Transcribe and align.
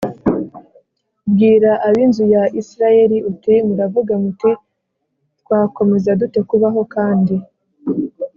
Bwira 1.31 1.71
ab 1.87 1.95
inzu 2.03 2.23
ya 2.33 2.43
isirayeli 2.59 3.17
uti 3.29 3.53
muravuga 3.67 4.13
muti 4.23 4.51
twakomeza 5.41 6.09
dute 6.19 6.39
kubaho 6.49 6.81
kandi 6.93 7.35